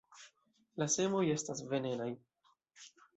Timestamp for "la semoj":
0.83-1.21